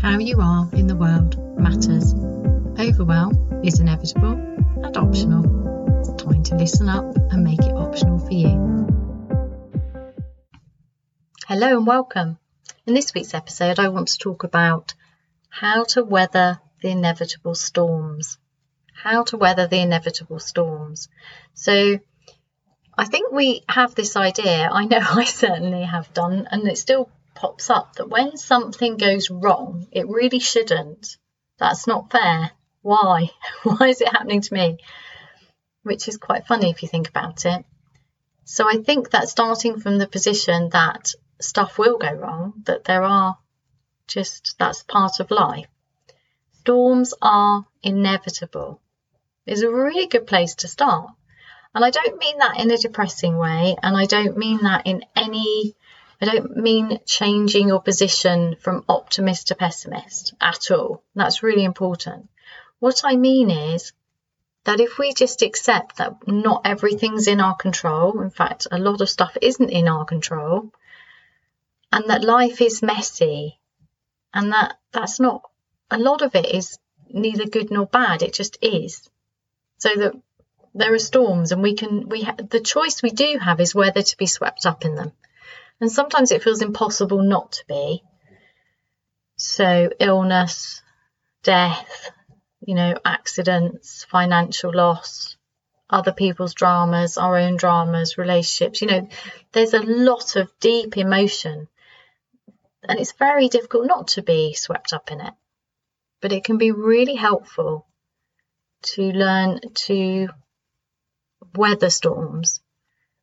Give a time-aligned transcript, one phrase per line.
[0.00, 2.14] How you are in the world matters.
[2.78, 4.34] Overwhelm is inevitable
[4.84, 5.42] and optional.
[6.16, 8.86] Time to listen up and make it optional for you.
[11.48, 12.38] Hello and welcome.
[12.86, 14.94] In this week's episode, I want to talk about
[15.48, 18.38] how to weather the inevitable storms.
[18.94, 21.08] How to weather the inevitable storms.
[21.54, 21.98] So,
[22.96, 27.10] I think we have this idea, I know I certainly have done, and it still
[27.38, 31.16] pops up that when something goes wrong, it really shouldn't.
[31.58, 32.50] That's not fair.
[32.82, 33.30] Why?
[33.62, 34.78] Why is it happening to me?
[35.84, 37.64] Which is quite funny if you think about it.
[38.44, 43.04] So I think that starting from the position that stuff will go wrong, that there
[43.04, 43.38] are
[44.08, 45.68] just, that's part of life.
[46.60, 48.80] Storms are inevitable
[49.46, 51.10] is a really good place to start.
[51.74, 55.04] And I don't mean that in a depressing way, and I don't mean that in
[55.14, 55.76] any
[56.20, 61.04] I don't mean changing your position from optimist to pessimist at all.
[61.14, 62.28] That's really important.
[62.80, 63.92] What I mean is
[64.64, 69.00] that if we just accept that not everything's in our control, in fact, a lot
[69.00, 70.72] of stuff isn't in our control,
[71.92, 73.58] and that life is messy,
[74.34, 75.42] and that that's not
[75.90, 79.08] a lot of it is neither good nor bad, it just is.
[79.78, 80.14] So that
[80.74, 84.02] there are storms, and we can we ha- the choice we do have is whether
[84.02, 85.12] to be swept up in them.
[85.80, 88.02] And sometimes it feels impossible not to be.
[89.36, 90.82] So, illness,
[91.44, 92.10] death,
[92.60, 95.36] you know, accidents, financial loss,
[95.88, 99.08] other people's dramas, our own dramas, relationships, you know,
[99.52, 101.68] there's a lot of deep emotion.
[102.82, 105.34] And it's very difficult not to be swept up in it.
[106.20, 107.86] But it can be really helpful
[108.82, 110.28] to learn to
[111.54, 112.60] weather storms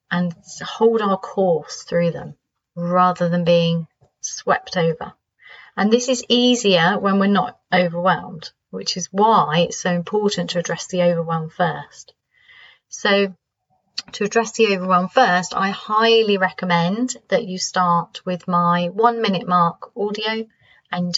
[0.10, 2.38] and hold our course through them
[2.76, 3.88] rather than being
[4.22, 5.14] swept over.
[5.78, 10.60] And this is easier when we're not overwhelmed, which is why it's so important to
[10.60, 12.14] address the overwhelm first.
[12.90, 13.34] So,
[14.14, 19.48] to address the overwhelm first, I highly recommend that you start with my one minute
[19.48, 20.46] mark audio
[20.92, 21.18] and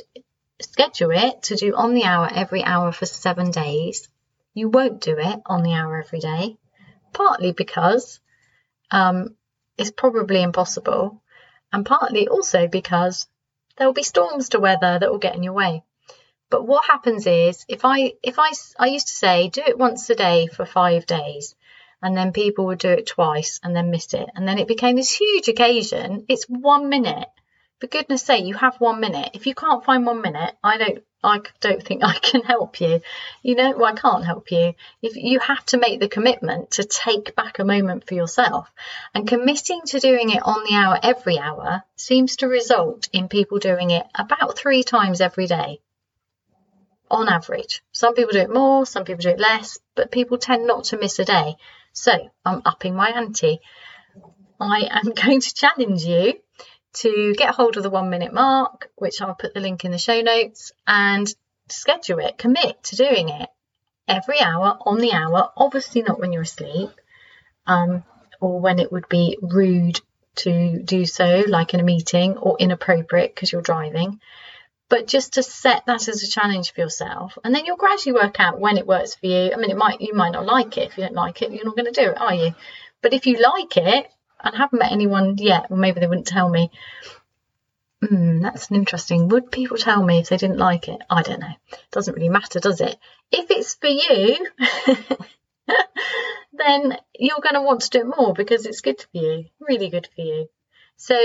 [0.61, 4.07] schedule it to do on the hour every hour for seven days.
[4.53, 6.57] You won't do it on the hour every day,
[7.13, 8.19] partly because
[8.89, 9.35] um,
[9.77, 11.21] it's probably impossible
[11.71, 13.27] and partly also because
[13.75, 15.83] there will be storms to weather that will get in your way.
[16.49, 20.09] But what happens is if I if I I used to say do it once
[20.09, 21.55] a day for 5 days
[22.01, 24.95] and then people would do it twice and then miss it and then it became
[24.95, 26.25] this huge occasion.
[26.29, 27.29] It's 1 minute.
[27.79, 29.31] For goodness sake, you have 1 minute.
[29.33, 33.01] If you can't find 1 minute, I don't I don't think I can help you.
[33.43, 34.73] You know, well, I can't help you.
[35.01, 38.71] If you have to make the commitment to take back a moment for yourself,
[39.13, 43.59] and committing to doing it on the hour every hour seems to result in people
[43.59, 45.81] doing it about three times every day.
[47.11, 50.65] On average, some people do it more, some people do it less, but people tend
[50.65, 51.55] not to miss a day.
[51.91, 52.13] So
[52.45, 53.59] I'm upping my ante.
[54.59, 56.39] I am going to challenge you
[56.93, 59.97] to get hold of the one minute mark, which I'll put the link in the
[59.97, 61.27] show notes, and
[61.69, 63.49] schedule it, commit to doing it
[64.07, 66.89] every hour on the hour, obviously not when you're asleep
[67.65, 68.03] um,
[68.39, 69.99] or when it would be rude
[70.35, 74.19] to do so, like in a meeting, or inappropriate because you're driving.
[74.89, 78.39] But just to set that as a challenge for yourself, and then you'll gradually work
[78.39, 79.51] out when it works for you.
[79.53, 80.89] I mean, it might you might not like it.
[80.89, 82.55] If you don't like it, you're not going to do it, are you?
[83.01, 84.07] But if you like it,
[84.39, 86.71] I haven't met anyone yet, or maybe they wouldn't tell me.
[88.03, 89.27] Mm, that's an interesting.
[89.29, 91.01] Would people tell me if they didn't like it?
[91.09, 91.55] I don't know.
[91.71, 92.97] It Doesn't really matter, does it?
[93.31, 94.37] If it's for you,
[96.53, 99.89] then you're going to want to do it more because it's good for you, really
[99.89, 100.49] good for you.
[100.97, 101.15] So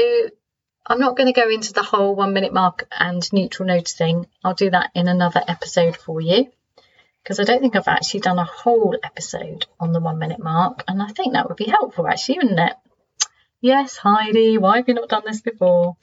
[0.86, 4.26] I'm not going to go into the whole one minute mark and neutral noticing.
[4.42, 6.50] I'll do that in another episode for you
[7.22, 10.82] because I don't think I've actually done a whole episode on the one minute mark,
[10.88, 12.72] and I think that would be helpful actually, wouldn't it?
[13.64, 15.96] Yes, Heidi, why have you not done this before?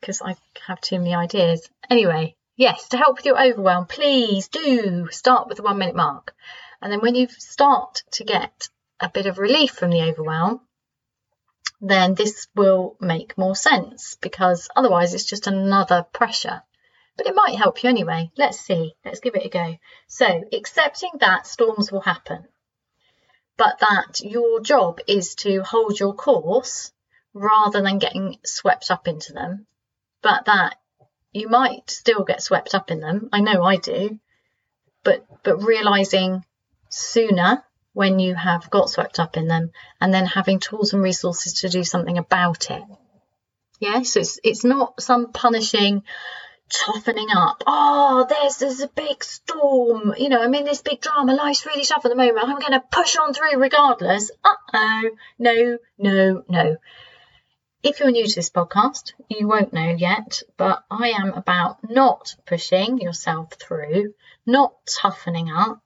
[0.00, 0.36] Because I
[0.68, 1.68] have too many ideas.
[1.90, 6.36] Anyway, yes, to help with your overwhelm, please do start with the one minute mark.
[6.80, 8.68] And then when you start to get
[9.00, 10.60] a bit of relief from the overwhelm,
[11.80, 16.62] then this will make more sense because otherwise it's just another pressure.
[17.16, 18.30] But it might help you anyway.
[18.38, 18.94] Let's see.
[19.04, 19.78] Let's give it a go.
[20.06, 22.46] So, accepting that storms will happen
[23.56, 26.92] but that your job is to hold your course
[27.32, 29.66] rather than getting swept up into them,
[30.22, 30.76] but that
[31.32, 33.28] you might still get swept up in them.
[33.32, 34.18] I know I do,
[35.04, 36.44] but but realizing
[36.88, 37.62] sooner
[37.92, 39.70] when you have got swept up in them
[40.00, 42.82] and then having tools and resources to do something about it.
[43.80, 46.02] Yeah, so it's it's not some punishing
[46.68, 47.62] toughening up.
[47.66, 50.14] Oh, there's there's a big storm.
[50.16, 51.34] You know, I'm in this big drama.
[51.34, 52.38] Life's really tough at the moment.
[52.40, 54.30] I'm going to push on through regardless.
[54.44, 55.10] Uh oh.
[55.38, 56.76] No, no, no.
[57.82, 62.34] If you're new to this podcast, you won't know yet, but I am about not
[62.44, 64.14] pushing yourself through,
[64.44, 65.82] not toughening up,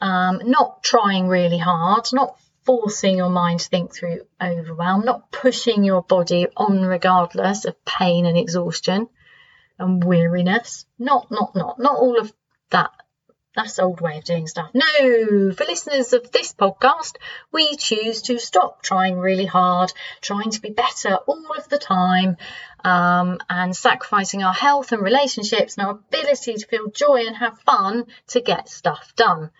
[0.00, 5.84] um, not trying really hard, not forcing your mind to think through overwhelm, not pushing
[5.84, 9.08] your body on regardless of pain and exhaustion
[9.78, 10.86] and weariness.
[10.98, 12.32] Not, not, not, not all of
[12.70, 12.90] that.
[13.54, 14.70] That's old way of doing stuff.
[14.72, 17.16] No, for listeners of this podcast,
[17.50, 22.36] we choose to stop trying really hard, trying to be better all of the time,
[22.84, 27.58] um, and sacrificing our health and relationships and our ability to feel joy and have
[27.60, 29.50] fun to get stuff done.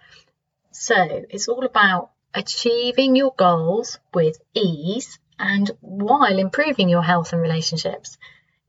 [0.71, 7.43] So it's all about achieving your goals with ease and while improving your health and
[7.43, 8.17] relationships.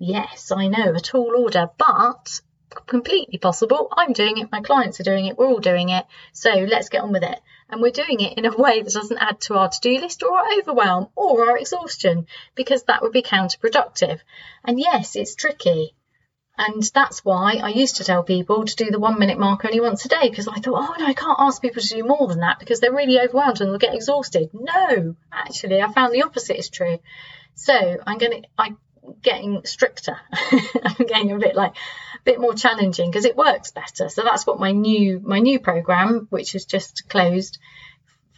[0.02, 2.40] Yes, I know, a tall order, but
[2.86, 3.90] completely possible.
[3.92, 6.06] I'm doing it, my clients are doing it, we're all doing it.
[6.32, 7.40] So let's get on with it.
[7.70, 10.24] And we're doing it in a way that doesn't add to our to do list
[10.24, 14.22] or our overwhelm or our exhaustion because that would be counterproductive.
[14.64, 15.96] And yes, it's tricky.
[16.58, 19.82] And that's why I used to tell people to do the one minute mark only
[19.82, 22.28] once a day because I thought, oh no, I can't ask people to do more
[22.28, 24.50] than that because they're really overwhelmed and they'll get exhausted.
[24.54, 27.00] No, actually, I found the opposite is true.
[27.56, 28.76] So I'm going to, I
[29.22, 30.18] getting stricter.
[30.52, 34.10] I'm getting a bit like a bit more challenging because it works better.
[34.10, 37.60] So that's what my new my new program, which has just closed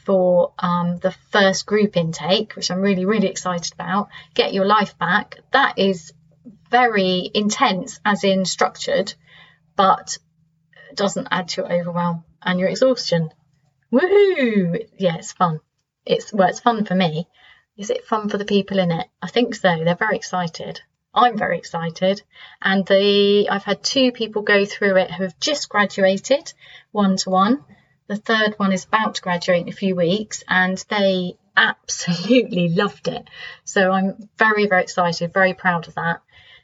[0.05, 4.09] for um, the first group intake, which I'm really really excited about.
[4.33, 5.39] Get your life back.
[5.51, 6.13] That is
[6.69, 9.13] very intense, as in structured,
[9.75, 10.17] but
[10.95, 13.29] doesn't add to your overwhelm and your exhaustion.
[13.91, 14.87] Woohoo!
[14.97, 15.59] Yeah, it's fun.
[16.05, 17.27] It's well, it's fun for me.
[17.77, 19.07] Is it fun for the people in it?
[19.21, 19.83] I think so.
[19.83, 20.81] They're very excited.
[21.13, 22.21] I'm very excited.
[22.61, 26.53] And the I've had two people go through it who have just graduated
[26.91, 27.63] one to one.
[28.07, 33.07] The third one is about to graduate in a few weeks and they absolutely loved
[33.07, 33.29] it.
[33.63, 36.21] So I'm very, very excited, very proud of that.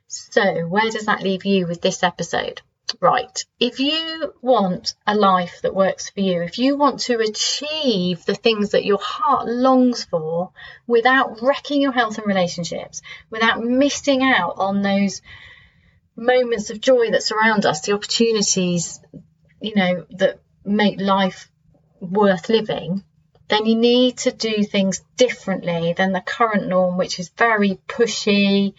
[0.07, 2.61] So, where does that leave you with this episode?
[3.01, 3.45] Right.
[3.59, 8.33] If you want a life that works for you, if you want to achieve the
[8.33, 10.51] things that your heart longs for
[10.87, 15.21] without wrecking your health and relationships, without missing out on those
[16.15, 19.01] moments of joy that surround us, the opportunities,
[19.61, 21.49] you know, that make life
[21.99, 23.03] worth living,
[23.49, 28.73] then you need to do things differently than the current norm, which is very pushy,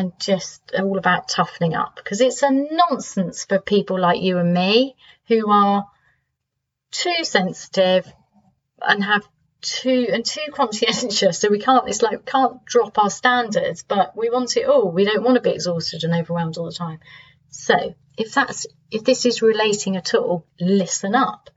[0.00, 4.54] and just all about toughening up because it's a nonsense for people like you and
[4.54, 4.96] me
[5.28, 5.86] who are
[6.90, 8.10] too sensitive
[8.80, 9.28] and have
[9.60, 11.38] too and too conscientious.
[11.38, 14.90] So we can't it's like we can't drop our standards but we want it all.
[14.90, 17.00] We don't want to be exhausted and overwhelmed all the time
[17.50, 21.50] so if that's if this is relating at all listen up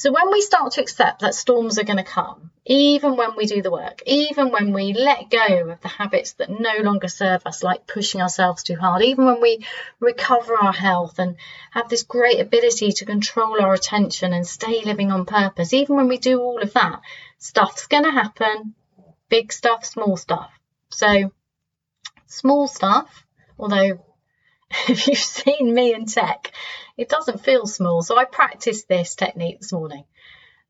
[0.00, 3.44] so when we start to accept that storms are going to come, even when we
[3.44, 7.42] do the work, even when we let go of the habits that no longer serve
[7.44, 9.66] us, like pushing ourselves too hard, even when we
[9.98, 11.36] recover our health and
[11.72, 16.08] have this great ability to control our attention and stay living on purpose, even when
[16.08, 17.02] we do all of that,
[17.36, 18.74] stuff's going to happen.
[19.28, 20.50] Big stuff, small stuff.
[20.88, 21.30] So
[22.26, 23.26] small stuff,
[23.58, 24.02] although
[24.88, 26.52] if you've seen me in tech,
[26.96, 28.02] it doesn't feel small.
[28.02, 30.04] So I practiced this technique this morning.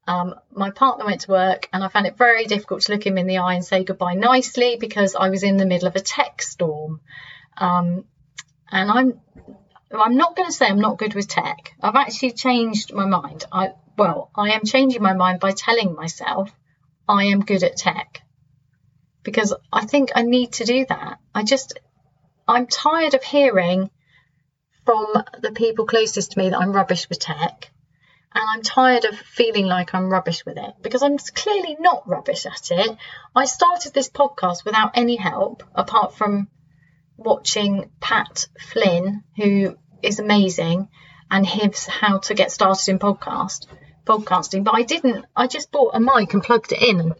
[0.06, 3.18] Um, my partner went to work and I found it very difficult to look him
[3.18, 6.00] in the eye and say goodbye nicely because I was in the middle of a
[6.00, 7.00] tech storm.
[7.58, 8.04] Um,
[8.70, 9.20] and I'm
[9.92, 11.74] I'm not going to say I'm not good with tech.
[11.82, 13.44] I've actually changed my mind.
[13.52, 16.50] I well, I am changing my mind by telling myself
[17.08, 18.22] I am good at tech
[19.22, 21.18] because I think I need to do that.
[21.34, 21.78] I just
[22.50, 23.90] I'm tired of hearing
[24.84, 25.06] from
[25.40, 27.70] the people closest to me that I'm rubbish with tech.
[28.34, 32.46] And I'm tired of feeling like I'm rubbish with it because I'm clearly not rubbish
[32.46, 32.96] at it.
[33.36, 36.48] I started this podcast without any help apart from
[37.16, 40.88] watching Pat Flynn, who is amazing,
[41.30, 43.66] and his How to Get Started in Podcast
[44.04, 44.64] podcasting.
[44.64, 45.24] But I didn't.
[45.36, 47.14] I just bought a mic and plugged it in and,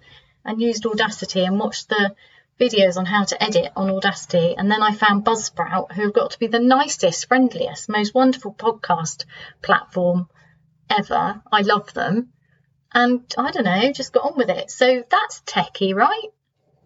[0.45, 2.15] and used Audacity and watched the
[2.61, 4.55] videos on how to edit on Audacity.
[4.57, 8.53] And then I found Buzzsprout, who have got to be the nicest, friendliest, most wonderful
[8.53, 9.25] podcast
[9.63, 10.29] platform
[10.91, 11.43] ever.
[11.51, 12.33] I love them.
[12.93, 14.71] And I don't know, just got on with it.
[14.71, 16.29] So that's techie, right?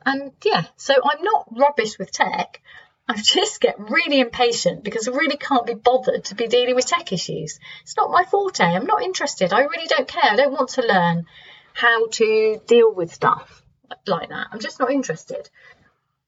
[0.06, 2.60] And yeah, so I'm not rubbish with tech.
[3.08, 6.86] I just get really impatient because I really can't be bothered to be dealing with
[6.86, 7.58] tech issues.
[7.82, 8.64] It's not my forte.
[8.64, 9.52] I'm not interested.
[9.52, 10.30] I really don't care.
[10.30, 11.26] I don't want to learn
[11.72, 13.63] how to deal with stuff
[14.06, 14.48] like that.
[14.50, 15.48] I'm just not interested.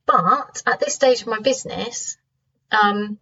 [0.07, 2.17] But at this stage of my business,
[2.71, 3.19] um,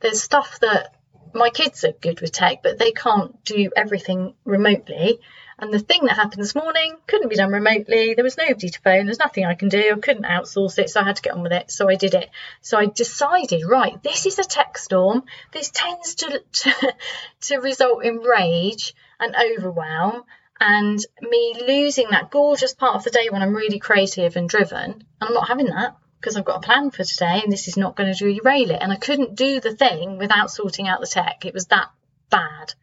[0.00, 0.94] there's stuff that
[1.32, 5.20] my kids are good with tech, but they can't do everything remotely.
[5.58, 8.14] And the thing that happened this morning couldn't be done remotely.
[8.14, 9.04] There was nobody to phone.
[9.04, 9.92] There's nothing I can do.
[9.94, 11.70] I couldn't outsource it, so I had to get on with it.
[11.70, 12.30] So I did it.
[12.62, 15.24] So I decided, right, this is a tech storm.
[15.52, 16.94] This tends to to,
[17.42, 20.24] to result in rage and overwhelm
[20.60, 25.04] and me losing that gorgeous part of the day when I'm really creative and driven.
[25.20, 27.96] I'm not having that because I've got a plan for today and this is not
[27.96, 28.78] going to derail it.
[28.80, 31.46] And I couldn't do the thing without sorting out the tech.
[31.46, 31.88] It was that
[32.28, 32.74] bad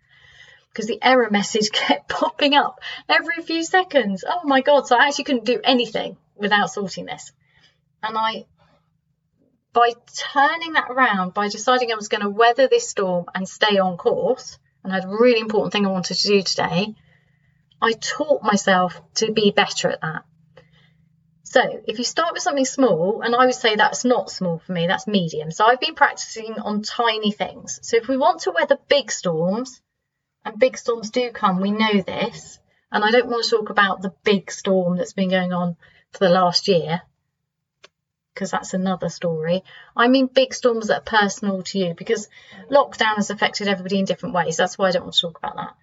[0.70, 4.24] because the error message kept popping up every few seconds.
[4.28, 4.88] Oh my God.
[4.88, 7.32] So I actually couldn't do anything without sorting this.
[8.02, 8.46] And I,
[9.72, 9.92] by
[10.34, 13.98] turning that around, by deciding I was going to weather this storm and stay on
[13.98, 16.96] course, and I had a really important thing I wanted to do today,
[17.82, 20.24] I taught myself to be better at that.
[21.44, 24.74] So if you start with something small, and I would say that's not small for
[24.74, 25.50] me, that's medium.
[25.52, 27.80] So I've been practicing on tiny things.
[27.84, 29.82] So if we want to weather big storms,
[30.44, 32.60] and big storms do come, we know this,
[32.92, 35.78] and I don't want to talk about the big storm that's been going on
[36.12, 37.02] for the last year,
[38.34, 39.64] because that's another story.
[39.96, 42.28] I mean big storms that are personal to you, because
[42.70, 44.58] lockdown has affected everybody in different ways.
[44.58, 45.76] That's why I don't want to talk about that.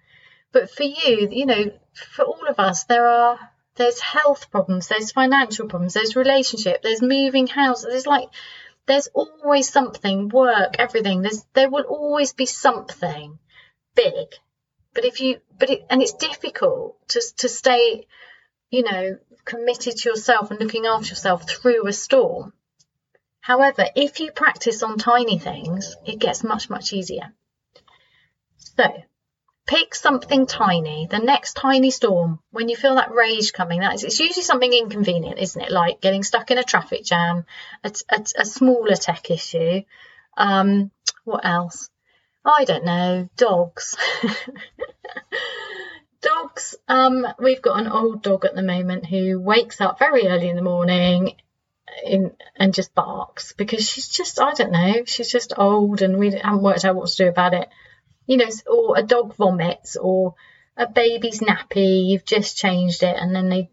[0.55, 3.37] But for you, you know, for all of us, there are
[3.75, 7.83] there's health problems, there's financial problems, there's relationship, there's moving house.
[7.83, 8.29] There's like
[8.85, 11.23] there's always something, work, everything.
[11.23, 13.37] There's there will always be something
[13.95, 14.27] big.
[14.93, 18.07] But if you but it and it's difficult to to stay,
[18.69, 22.53] you know, committed to yourself and looking after yourself through a storm.
[23.41, 27.33] However, if you practice on tiny things, it gets much, much easier.
[28.77, 29.03] So
[29.67, 32.39] Pick something tiny, the next tiny storm.
[32.51, 35.71] When you feel that rage coming, that is, it's usually something inconvenient, isn't it?
[35.71, 37.45] Like getting stuck in a traffic jam,
[37.83, 39.81] a, a, a smaller tech issue.
[40.37, 40.91] Um,
[41.23, 41.89] what else?
[42.45, 43.27] I don't know.
[43.37, 43.97] Dogs.
[46.21, 46.75] dogs.
[46.87, 50.55] Um, we've got an old dog at the moment who wakes up very early in
[50.55, 51.37] the morning
[52.03, 56.31] in, and just barks because she's just, I don't know, she's just old and we
[56.31, 57.69] haven't worked out what to do about it
[58.27, 60.35] you know, or a dog vomits or
[60.77, 63.69] a baby's nappy, you've just changed it and then they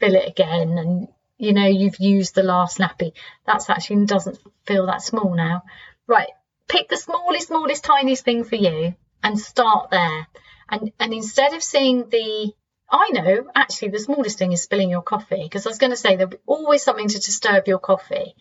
[0.00, 3.12] fill it again and you know you've used the last nappy.
[3.46, 5.62] That's actually doesn't feel that small now.
[6.06, 6.30] Right,
[6.68, 10.26] pick the smallest, smallest, tiniest thing for you and start there.
[10.68, 12.52] And and instead of seeing the
[12.90, 15.96] I know actually the smallest thing is spilling your coffee because I was going to
[15.96, 18.34] say there'll be always something to disturb your coffee.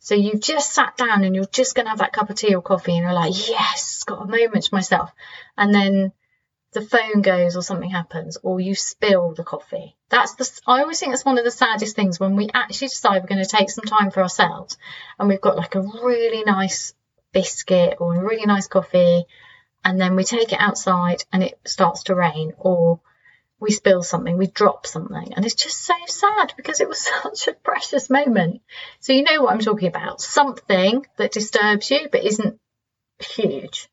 [0.00, 2.54] So you've just sat down and you're just going to have that cup of tea
[2.54, 5.10] or coffee and you're like, yes, got a moment to myself.
[5.56, 6.12] And then
[6.72, 9.96] the phone goes or something happens or you spill the coffee.
[10.10, 13.22] That's the, I always think that's one of the saddest things when we actually decide
[13.22, 14.76] we're going to take some time for ourselves
[15.18, 16.94] and we've got like a really nice
[17.32, 19.24] biscuit or a really nice coffee
[19.84, 23.00] and then we take it outside and it starts to rain or
[23.60, 27.48] we spill something, we drop something, and it's just so sad because it was such
[27.48, 28.62] a precious moment.
[29.00, 32.60] So, you know what I'm talking about something that disturbs you but isn't
[33.18, 33.88] huge,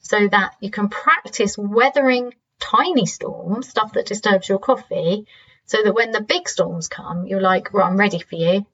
[0.00, 5.26] so that you can practice weathering tiny storms, stuff that disturbs your coffee,
[5.66, 8.66] so that when the big storms come, you're like, well, I'm ready for you.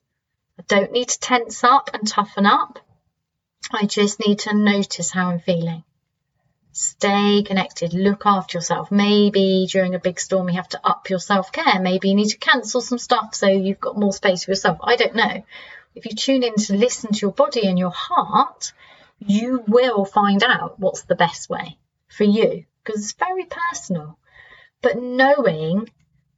[0.58, 2.78] I don't need to tense up and toughen up.
[3.72, 5.84] I just need to notice how I'm feeling.
[6.74, 8.90] Stay connected, look after yourself.
[8.90, 11.78] Maybe during a big storm you have to up your self care.
[11.80, 14.78] Maybe you need to cancel some stuff so you've got more space for yourself.
[14.82, 15.44] I don't know.
[15.94, 18.72] If you tune in to listen to your body and your heart,
[19.18, 21.76] you will find out what's the best way
[22.08, 24.18] for you because it's very personal.
[24.80, 25.90] But knowing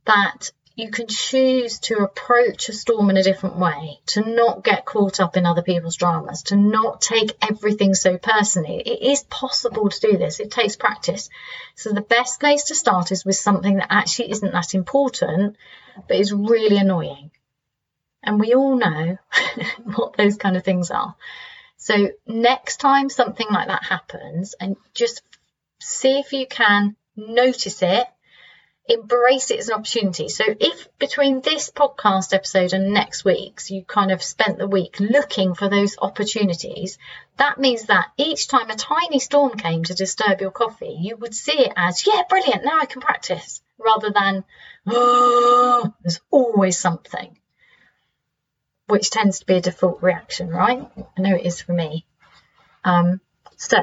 [0.05, 4.85] that you can choose to approach a storm in a different way, to not get
[4.85, 8.83] caught up in other people's dramas, to not take everything so personally.
[8.85, 11.29] It is possible to do this, it takes practice.
[11.77, 15.57] So, the best place to start is with something that actually isn't that important,
[16.09, 17.31] but is really annoying.
[18.25, 19.19] And we all know
[19.85, 21.15] what those kind of things are.
[21.77, 25.23] So, next time something like that happens, and just
[25.81, 28.09] see if you can notice it
[28.87, 30.29] embrace it as an opportunity.
[30.29, 35.01] So if between this podcast episode and next week's you kind of spent the week
[35.01, 36.99] looking for those opportunities,
[37.39, 41.35] that means that each time a tiny storm came to disturb your coffee, you would
[41.35, 44.45] see it as, yeah, brilliant, now I can practice, rather than,
[44.87, 47.39] oh, there's always something,
[48.87, 50.87] which tends to be a default reaction, right?
[51.17, 52.05] I know it is for me.
[52.85, 53.21] Um,
[53.57, 53.79] so,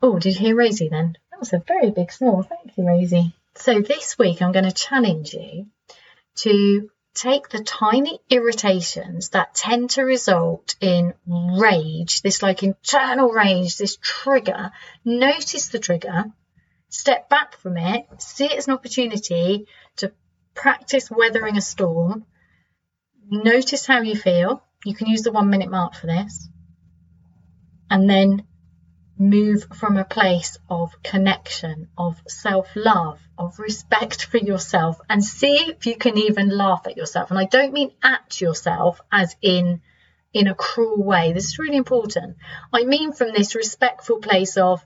[0.00, 1.16] oh, did you hear Rosie then?
[1.36, 2.44] That was a very big snore.
[2.44, 3.34] Thank you, Rosie.
[3.56, 5.66] So this week I'm going to challenge you
[6.36, 13.76] to take the tiny irritations that tend to result in rage, this like internal rage,
[13.76, 14.70] this trigger,
[15.04, 16.24] notice the trigger,
[16.88, 19.66] step back from it, see it as an opportunity
[19.96, 20.12] to
[20.54, 22.24] practice weathering a storm,
[23.28, 24.62] notice how you feel.
[24.86, 26.48] You can use the one minute mark for this.
[27.90, 28.46] And then
[29.18, 35.56] move from a place of connection, of self love, of respect for yourself, and see
[35.68, 37.30] if you can even laugh at yourself.
[37.30, 39.80] And I don't mean at yourself as in
[40.32, 41.32] in a cruel way.
[41.32, 42.36] This is really important.
[42.72, 44.84] I mean from this respectful place of,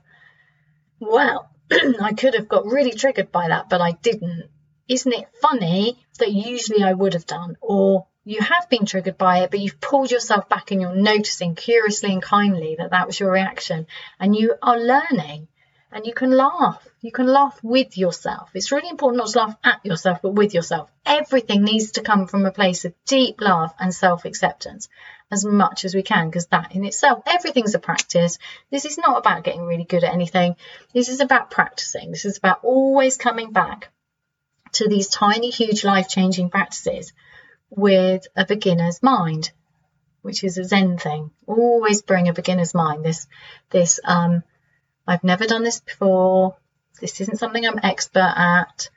[0.99, 1.49] well,
[2.01, 4.49] I could have got really triggered by that, but I didn't.
[4.87, 7.57] Isn't it funny that usually I would have done?
[7.61, 11.55] Or you have been triggered by it, but you've pulled yourself back and you're noticing
[11.55, 13.87] curiously and kindly that that was your reaction
[14.19, 15.47] and you are learning
[15.91, 16.87] and you can laugh.
[17.01, 18.51] You can laugh with yourself.
[18.53, 20.89] It's really important not to laugh at yourself, but with yourself.
[21.05, 24.87] Everything needs to come from a place of deep love and self acceptance
[25.31, 28.37] as much as we can, because that in itself, everything's a practice.
[28.69, 30.55] This is not about getting really good at anything.
[30.93, 32.11] This is about practicing.
[32.11, 33.89] This is about always coming back
[34.73, 37.13] to these tiny, huge, life changing practices
[37.71, 39.51] with a beginner's mind,
[40.21, 41.31] which is a Zen thing.
[41.47, 43.03] Always bring a beginner's mind.
[43.03, 43.27] This,
[43.71, 44.43] this, um,
[45.07, 46.57] I've never done this before.
[46.99, 48.89] This isn't something I'm expert at.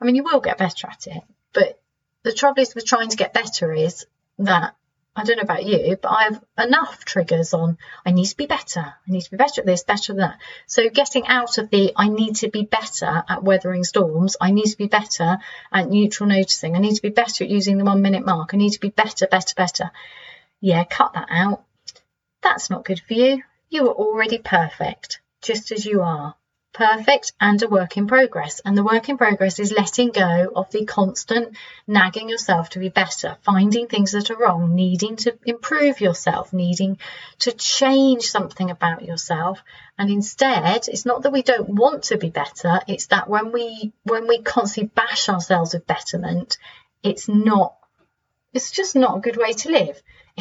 [0.00, 1.22] I mean, you will get better at it,
[1.52, 1.80] but
[2.24, 4.06] the trouble is with trying to get better is
[4.38, 4.74] that
[5.14, 7.76] I don't know about you, but I have enough triggers on
[8.06, 8.80] I need to be better.
[8.80, 10.38] I need to be better at this, better at that.
[10.66, 14.36] So getting out of the I need to be better at weathering storms.
[14.40, 15.38] I need to be better
[15.70, 16.74] at neutral noticing.
[16.74, 18.54] I need to be better at using the one minute mark.
[18.54, 19.90] I need to be better, better, better.
[20.60, 21.64] Yeah, cut that out.
[22.42, 23.42] That's not good for you.
[23.68, 26.34] You are already perfect, just as you are
[26.72, 28.60] perfect and a work in progress.
[28.64, 32.88] And the work in progress is letting go of the constant nagging yourself to be
[32.88, 36.98] better, finding things that are wrong, needing to improve yourself, needing
[37.40, 39.62] to change something about yourself.
[39.98, 43.92] And instead, it's not that we don't want to be better, it's that when we
[44.04, 46.58] when we constantly bash ourselves with betterment,
[47.02, 47.76] it's not
[48.52, 50.02] it's just not a good way to live.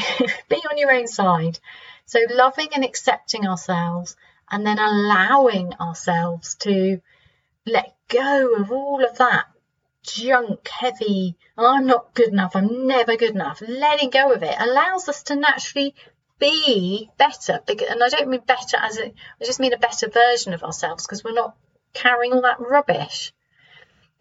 [0.49, 1.59] be on your own side.
[2.05, 4.15] So loving and accepting ourselves
[4.51, 7.01] and then allowing ourselves to
[7.65, 9.45] let go of all of that
[10.03, 13.61] junk, heavy, oh, I'm not good enough, I'm never good enough.
[13.65, 15.95] Letting go of it allows us to naturally
[16.39, 17.61] be better.
[17.67, 21.05] And I don't mean better as a, I just mean a better version of ourselves
[21.05, 21.55] because we're not
[21.93, 23.31] carrying all that rubbish.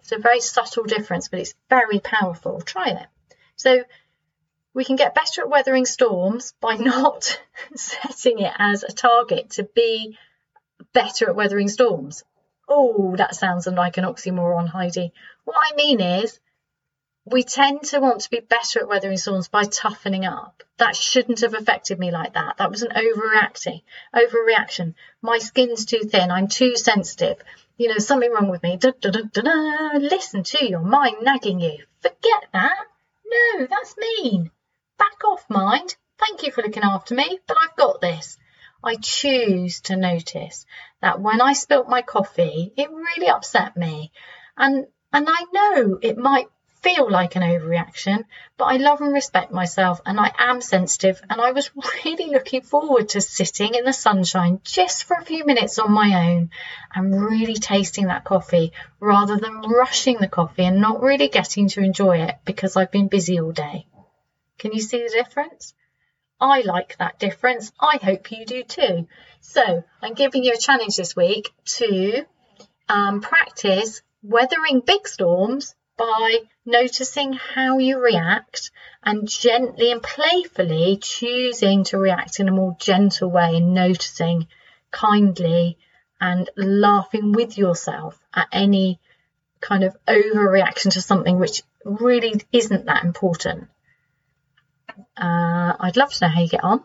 [0.00, 2.60] It's a very subtle difference, but it's very powerful.
[2.60, 3.06] Try it.
[3.56, 3.84] So
[4.72, 7.40] we can get better at weathering storms by not
[7.74, 10.16] setting it as a target to be
[10.92, 12.24] better at weathering storms.
[12.68, 15.12] Oh, that sounds like an oxymoron, Heidi.
[15.44, 16.38] What I mean is,
[17.26, 20.62] we tend to want to be better at weathering storms by toughening up.
[20.78, 22.56] That shouldn't have affected me like that.
[22.56, 23.82] That was an overreacting,
[24.14, 24.94] overreaction.
[25.20, 26.30] My skin's too thin.
[26.30, 27.38] I'm too sensitive.
[27.76, 28.76] You know, something wrong with me.
[28.76, 31.84] Da, da, da, Listen to your mind nagging you.
[32.00, 32.86] Forget that.
[33.26, 34.50] No, that's mean.
[35.00, 35.96] Back off, mind.
[36.18, 38.36] Thank you for looking after me, but I've got this.
[38.84, 40.66] I choose to notice
[41.00, 44.12] that when I spilt my coffee, it really upset me.
[44.58, 46.48] And and I know it might
[46.82, 48.24] feel like an overreaction,
[48.58, 51.70] but I love and respect myself and I am sensitive and I was
[52.04, 56.28] really looking forward to sitting in the sunshine just for a few minutes on my
[56.28, 56.50] own
[56.94, 61.80] and really tasting that coffee rather than rushing the coffee and not really getting to
[61.80, 63.86] enjoy it because I've been busy all day.
[64.60, 65.72] Can you see the difference?
[66.38, 67.72] I like that difference.
[67.80, 69.08] I hope you do too.
[69.40, 72.26] So I'm giving you a challenge this week to
[72.86, 78.70] um, practice weathering big storms by noticing how you react
[79.02, 84.46] and gently and playfully choosing to react in a more gentle way and noticing
[84.90, 85.78] kindly
[86.20, 89.00] and laughing with yourself at any
[89.60, 93.68] kind of overreaction to something which really isn't that important.
[95.16, 96.84] Uh, I'd love to know how you get on.